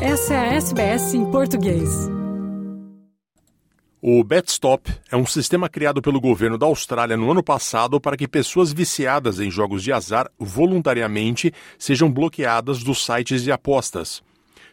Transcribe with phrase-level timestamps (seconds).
[0.00, 1.88] Essa é a SBS em português.
[4.02, 8.28] O BetStop é um sistema criado pelo governo da Austrália no ano passado para que
[8.28, 14.22] pessoas viciadas em jogos de azar voluntariamente sejam bloqueadas dos sites de apostas.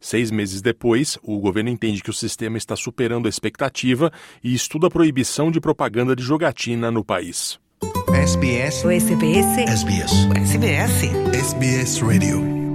[0.00, 4.10] Seis meses depois, o governo entende que o sistema está superando a expectativa
[4.42, 7.60] e estuda a proibição de propaganda de jogatina no país.
[8.08, 8.84] SBS.
[8.84, 9.46] O SBS.
[9.58, 10.12] SBS.
[10.34, 11.04] SBS.
[11.34, 12.69] SBS Radio.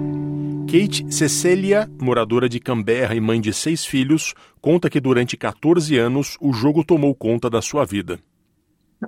[0.67, 6.37] Kate Cecília, moradora de Canberra e mãe de seis filhos, conta que durante 14 anos
[6.41, 8.19] o jogo tomou conta da sua vida.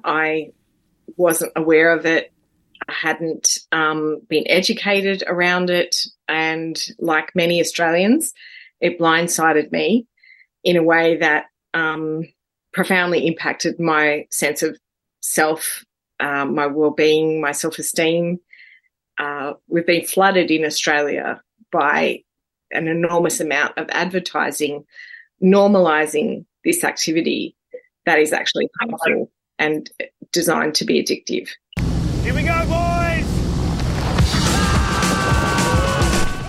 [0.05, 0.53] I
[1.17, 2.31] wasn't aware of it.
[2.87, 5.95] I hadn't um, been educated around it.
[6.29, 8.33] And like many Australians,
[8.79, 10.05] it blindsided me
[10.63, 12.23] in a way that um,
[12.71, 14.77] profoundly impacted my sense of
[15.21, 15.83] self,
[16.19, 18.39] um, my well-being, my self-esteem.
[19.17, 21.41] Uh, we've been flooded in Australia
[21.77, 22.23] by
[22.71, 24.83] an enormous amount of advertising,
[25.43, 27.55] normalising this activity
[28.05, 29.89] that is actually harmful and
[30.31, 31.49] designed to be addictive.
[32.23, 33.25] Here we go, boys!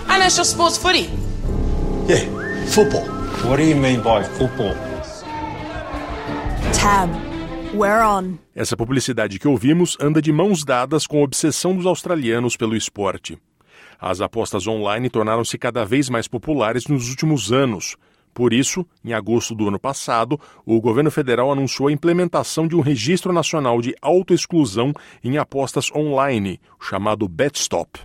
[0.09, 1.07] And it's just sports footy.
[2.07, 2.25] Yeah,
[2.67, 3.05] football.
[3.47, 4.73] What do you mean by football?
[6.73, 7.09] Tab.
[7.73, 8.39] We're on.
[8.55, 13.37] Essa publicidade que ouvimos anda de mãos dadas com a obsessão dos australianos pelo esporte.
[13.99, 17.97] As apostas online tornaram-se cada vez mais populares nos últimos anos.
[18.33, 22.79] Por isso, em agosto do ano passado, o governo federal anunciou a implementação de um
[22.79, 27.99] registro nacional de autoexclusão em apostas online, chamado BetStop.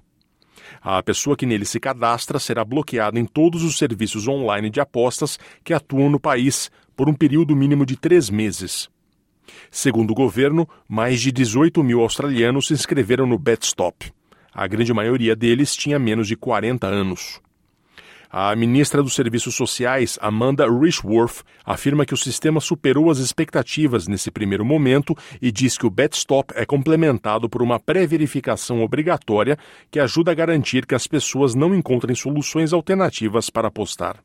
[0.80, 5.38] A pessoa que nele se cadastra será bloqueada em todos os serviços online de apostas
[5.62, 8.88] que atuam no país por um período mínimo de três meses.
[9.70, 14.12] Segundo o governo, mais de 18 mil australianos se inscreveram no BetStop.
[14.54, 17.40] A grande maioria deles tinha menos de 40 anos.
[18.30, 24.30] A ministra dos Serviços Sociais, Amanda Richworth, afirma que o sistema superou as expectativas nesse
[24.30, 29.56] primeiro momento e diz que o BetStop é complementado por uma pré-verificação obrigatória
[29.90, 34.18] que ajuda a garantir que as pessoas não encontrem soluções alternativas para apostar.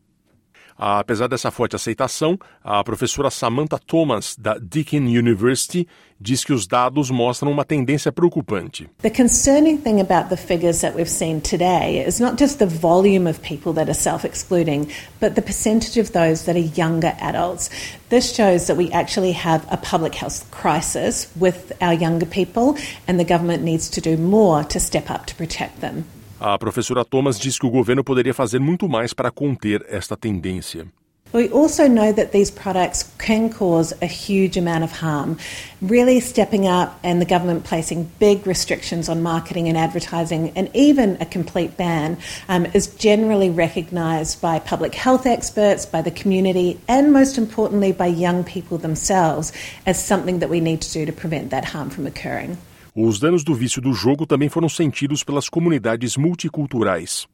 [0.81, 5.85] Apesar dessa forte aceitação, a professora Samantha Thomas, da Deakin University,
[6.17, 8.90] diz que os dados mostram uma tendência preocupante.
[9.01, 13.29] The concerning thing about the figures that we've seen today is not just the volume
[13.29, 14.88] of people that are self excluding,
[15.19, 17.69] but the percentage of those that are younger adults.
[18.07, 23.19] This shows that we actually have a public health crisis with our younger people, and
[23.19, 26.06] the government needs to do more to step up to protect them.
[26.42, 30.88] A professora Thomas diz que o governo poderia fazer muito mais para conter esta tendência.
[31.34, 35.38] We also know that these products can cause a huge amount of harm.
[35.82, 41.18] Really stepping up and the government placing big restrictions on marketing and advertising, and even
[41.20, 42.18] a complete ban,
[42.48, 48.08] um, is generally recognised by public health experts, by the community, and most importantly, by
[48.08, 49.52] young people themselves
[49.86, 52.58] as something that we need to do to prevent that harm from occurring.
[53.02, 57.30] Os danos do vício do jogo também foram sentidos pelas comunidades multiculturais.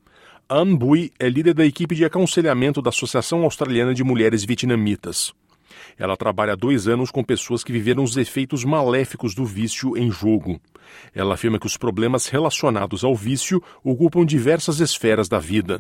[0.48, 5.34] Anne Bui é líder da equipe de aconselhamento da Associação Australiana de Mulheres Vietnamitas.
[5.98, 10.12] Ela trabalha há dois anos com pessoas que viveram os efeitos maléficos do vício em
[10.12, 10.62] jogo.
[11.16, 15.80] Ela afirma que os problemas relacionados ao vício ocupam diversas esferas da vida.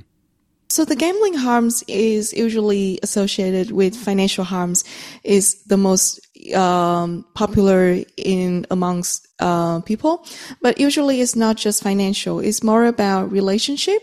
[0.67, 4.83] So the gambling harms is usually associated with financial harms
[5.23, 6.19] is the most
[6.55, 10.25] um, popular in amongst uh, people,
[10.61, 12.39] but usually it's not just financial.
[12.39, 14.01] It's more about relationship,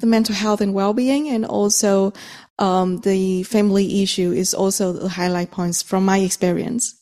[0.00, 2.12] the mental health and well-being, and also
[2.58, 6.99] um, the family issue is also the highlight points from my experience.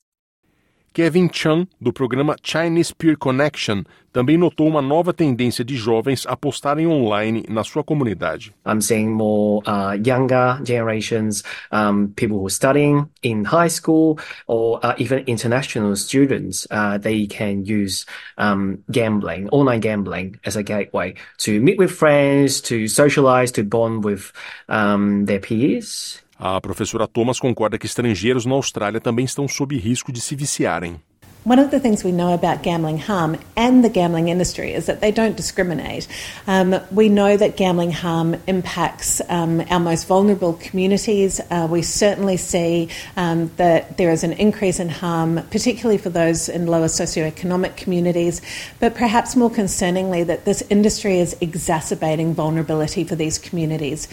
[0.99, 6.89] Kevin Chan, do programa Chinese Peer Connection, também notou uma nova tendência de jovens apostarem
[6.89, 8.53] online na sua comunidade.
[8.67, 14.81] I'm seeing more uh, younger generations, um, people who are studying in high school or
[14.85, 16.67] uh, even international students.
[16.69, 18.05] Uh, they can use
[18.37, 24.03] um, gambling, online gambling, as a gateway to meet with friends, to socialize, to bond
[24.03, 24.33] with
[24.69, 26.21] um, their peers.
[26.39, 31.01] A professora Thomas concorda que estrangeiros na Austrália também estão sob risco de se viciarem.
[31.45, 35.01] One of the things we know about gambling harm and the gambling industry is that
[35.01, 36.07] they don't discriminate.
[36.47, 41.41] Um, we know that gambling harm impacts um, our most vulnerable communities.
[41.51, 46.49] Uh, we certainly see um, that there is an increase in harm, particularly for those
[46.49, 48.43] in lower socioeconomic communities.
[48.79, 54.07] But perhaps more concerningly, that this industry is exacerbating vulnerability for these communities.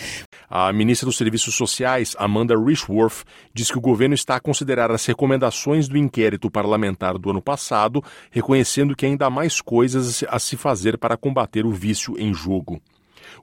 [0.49, 5.05] A ministra dos Serviços Sociais, Amanda Richworth, diz que o governo está a considerar as
[5.05, 10.55] recomendações do inquérito parlamentar do ano passado, reconhecendo que ainda há mais coisas a se
[10.55, 12.79] fazer para combater o vício em jogo.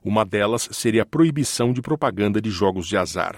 [0.03, 3.35] Uma delas seria a proibição de propaganda de jogos de azar.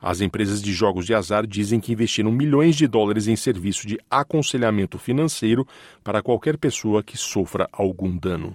[0.00, 3.98] As empresas de jogos de azar dizem que investiram milhões de dólares em serviço de
[4.10, 5.66] aconselhamento financeiro
[6.04, 8.54] para qualquer pessoa que sofra algum dano.